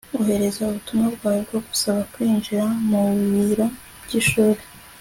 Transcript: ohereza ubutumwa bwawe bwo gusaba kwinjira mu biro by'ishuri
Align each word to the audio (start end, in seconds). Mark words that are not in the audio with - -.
ohereza 0.19 0.59
ubutumwa 0.61 1.07
bwawe 1.15 1.41
bwo 1.47 1.59
gusaba 1.67 1.99
kwinjira 2.11 2.63
mu 2.87 3.01
biro 3.31 3.65
by'ishuri 4.05 4.61